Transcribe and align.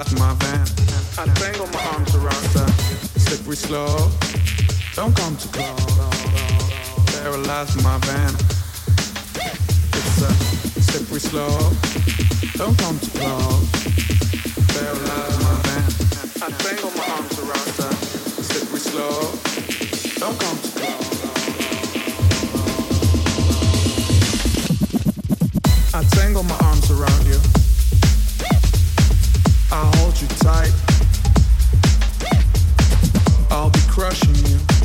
inside 0.00 0.18
my 0.18 0.34
van. 0.34 0.66
I 1.18 1.26
tangle 1.34 1.66
my 1.68 1.82
arms 1.92 2.14
around 2.14 2.44
her. 2.56 2.68
Slippery 3.18 3.56
slow. 3.56 4.10
Don't 4.94 5.16
come 5.16 5.36
too 5.36 5.48
close. 5.48 5.96
Paralyze 7.12 7.76
my 7.82 7.98
van. 8.04 8.34
It's 9.94 10.22
a 10.22 10.32
slippery 10.82 11.20
slow. 11.20 11.72
Don't 12.56 12.76
come 12.78 12.98
too 12.98 13.10
close. 13.18 13.70
Paralyze 14.74 15.38
my 15.44 15.54
van. 15.64 15.88
I 16.42 16.50
tangle 16.62 16.90
my 16.90 17.06
arms 17.16 17.38
around 17.38 17.70
her. 17.80 17.92
Slippery 18.42 18.80
slow. 18.80 19.32
Don't 20.18 20.38
come 20.38 20.58
too 20.58 20.72
close. 20.78 21.14
I 25.94 26.04
tangle 26.16 26.42
my 26.42 26.58
arms 26.58 26.90
around 26.90 27.26
you. 27.26 27.55
I'll 29.72 29.90
hold 29.96 30.20
you 30.20 30.28
tight. 30.28 30.72
I'll 33.50 33.70
be 33.70 33.80
crushing 33.88 34.34
you. 34.46 34.75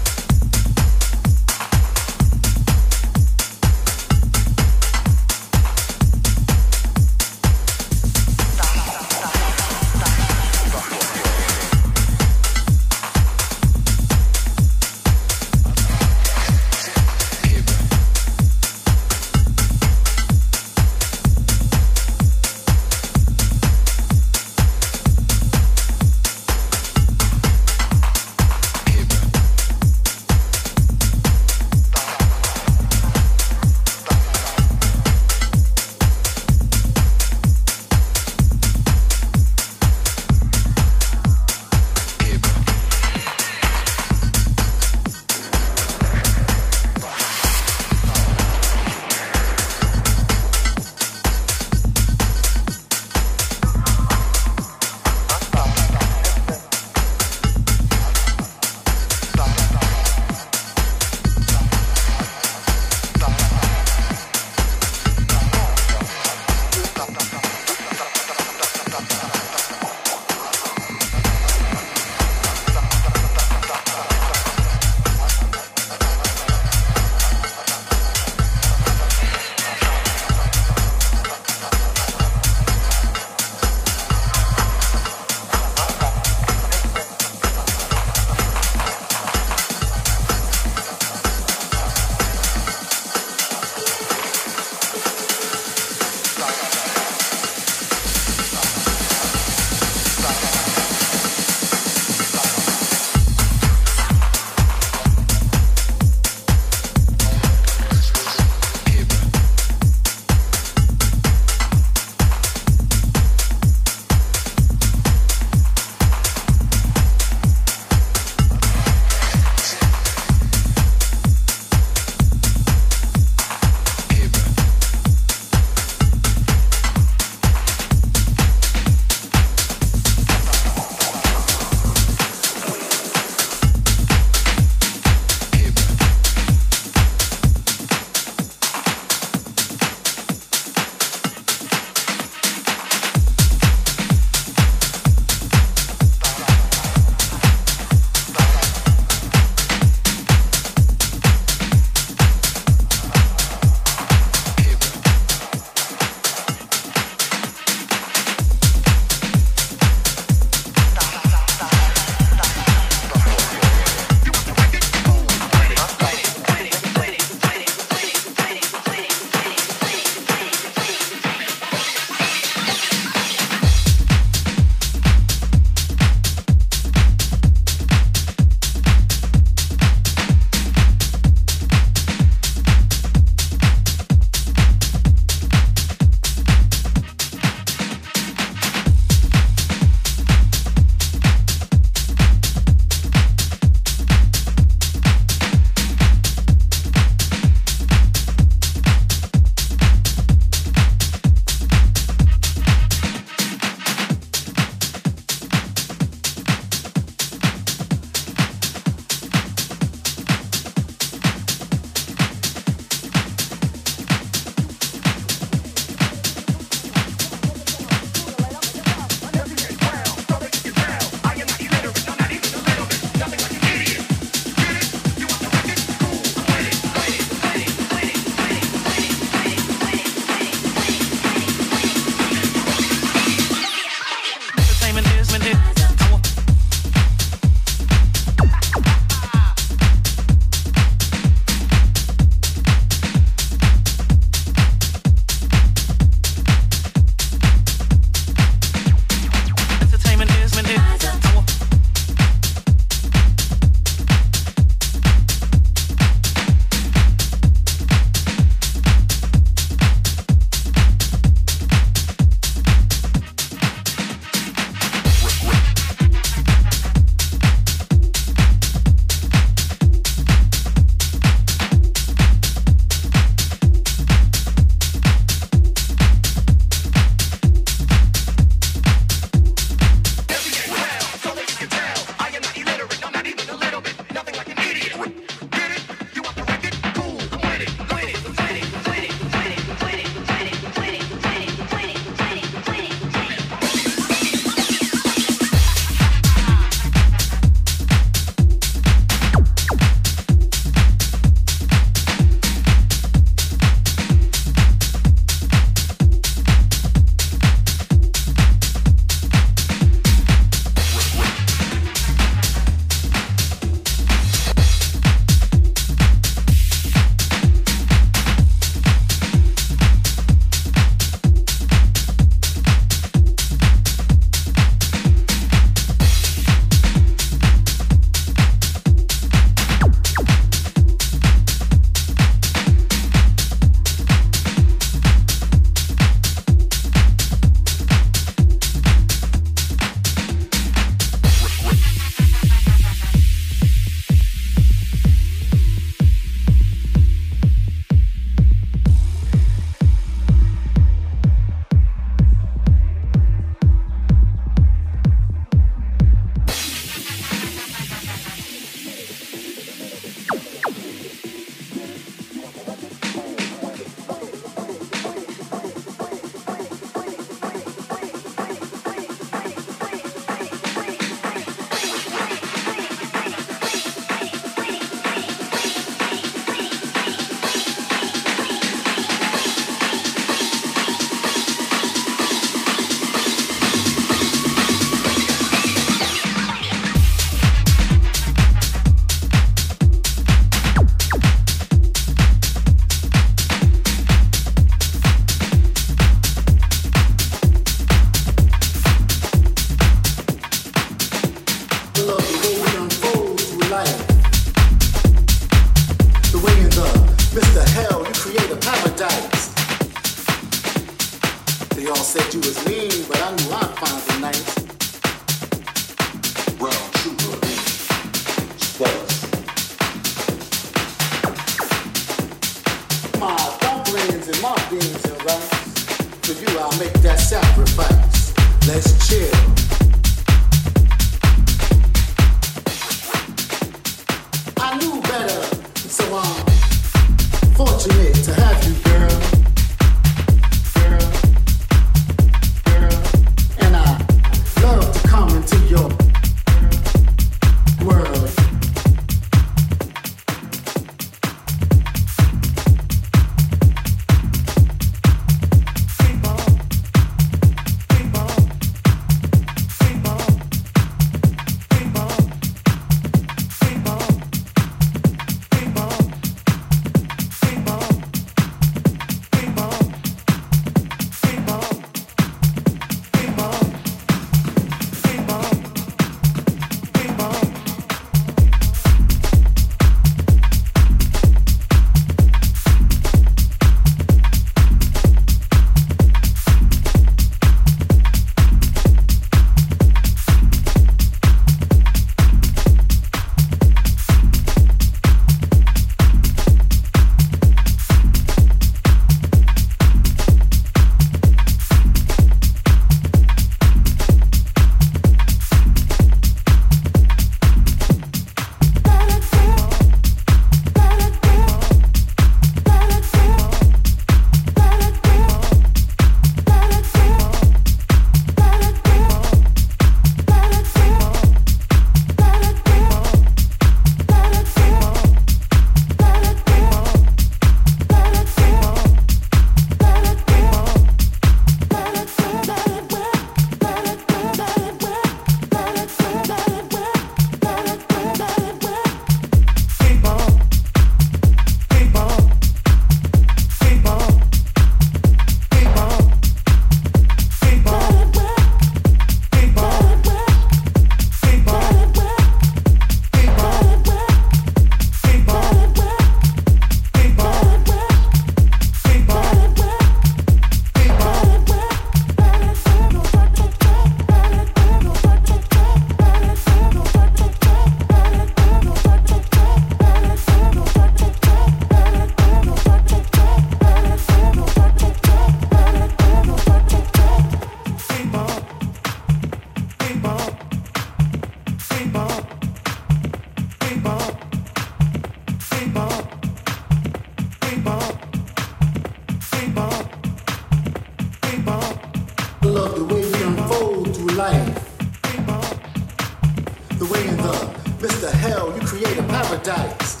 the 596.80 596.86
way 596.86 597.06
in 597.06 597.16
the 597.18 597.60
Mr. 597.86 598.10
Hell, 598.10 598.54
you 598.54 598.66
create 598.66 598.96
a 598.96 599.02
paradise. 599.02 600.00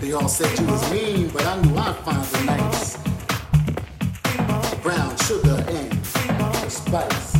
They 0.00 0.12
all 0.12 0.28
said 0.28 0.58
you 0.58 0.66
was 0.66 0.90
mean, 0.90 1.28
but 1.28 1.46
I 1.46 1.62
knew 1.62 1.76
I'd 1.76 1.94
find 1.98 2.24
the 2.24 2.44
nice. 2.44 2.96
Brown 4.82 5.16
sugar 5.18 5.64
and 5.68 6.04
spice. 6.72 7.36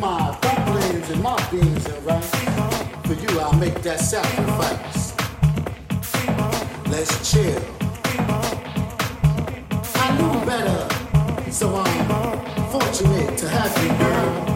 My 0.00 0.36
dumplings 0.42 1.10
and 1.10 1.22
my 1.22 1.50
beans 1.52 1.86
and 1.86 2.04
rice. 2.04 2.34
For 3.06 3.14
you, 3.14 3.38
I'll 3.38 3.52
make 3.52 3.80
that 3.82 4.00
sacrifice. 4.00 5.14
Let's 6.88 7.30
chill. 7.30 7.62
I 10.02 10.06
knew 10.18 10.46
better, 10.46 11.52
so 11.52 11.76
I'm 11.76 12.23
fortunate 12.94 13.36
to 13.36 13.48
have 13.48 13.82
you, 13.82 13.88
girl. 13.98 14.53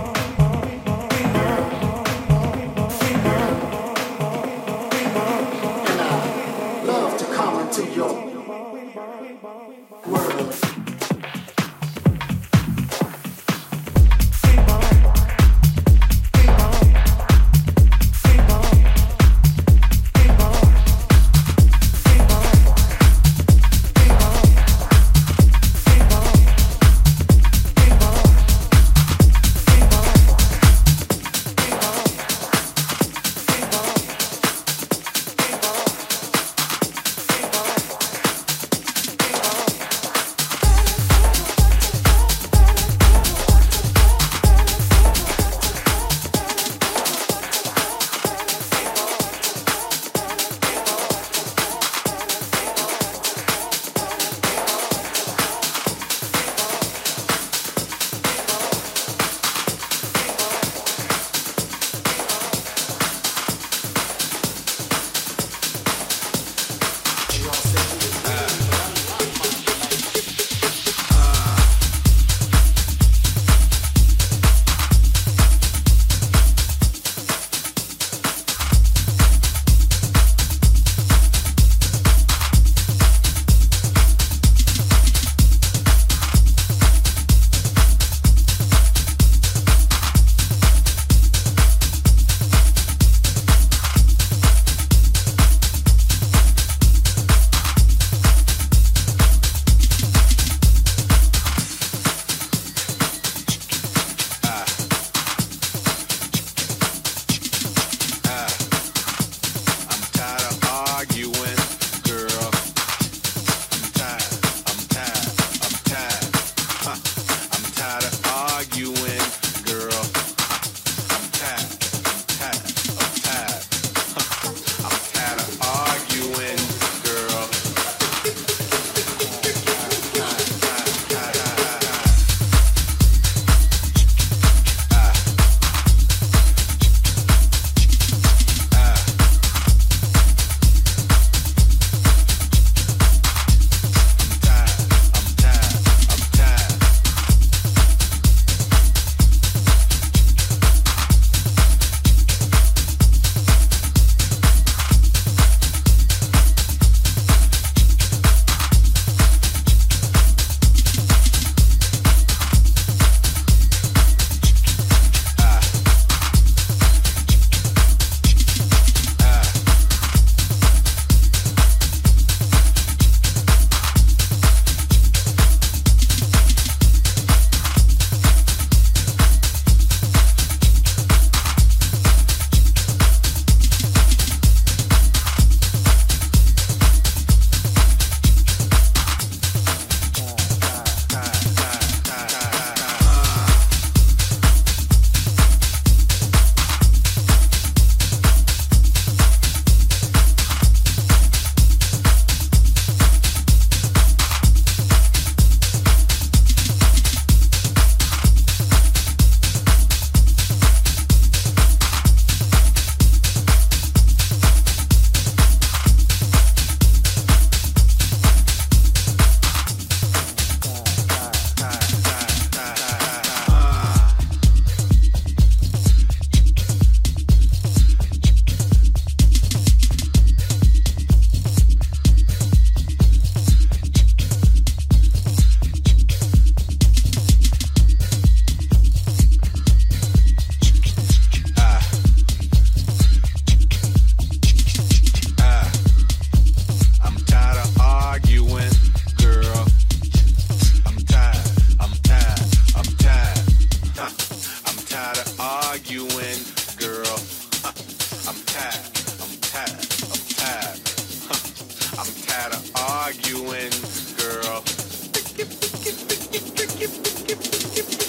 skip, 267.28 267.44
skip, 267.44 267.84
skip. 267.84 268.07